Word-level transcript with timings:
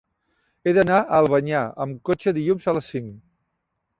He 0.63 0.71
d'anar 0.77 0.97
a 1.01 1.11
Albanyà 1.25 1.61
amb 1.85 2.01
cotxe 2.11 2.35
dilluns 2.39 2.65
a 2.65 2.75
les 2.79 2.91
cinc. 2.95 3.13